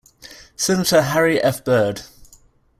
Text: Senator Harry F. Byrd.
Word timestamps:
Senator 0.55 1.03
Harry 1.03 1.39
F. 1.39 1.63
Byrd. 1.63 2.01